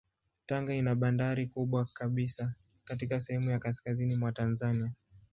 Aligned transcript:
Tanga 0.45 0.73
ina 0.73 0.95
bandari 0.95 1.45
kubwa 1.47 1.85
kabisa 1.85 2.53
katika 2.83 3.19
sehemu 3.21 3.49
ya 3.51 3.59
kaskazini 3.59 4.15
mwa 4.15 4.31
Tanzania. 4.31 4.91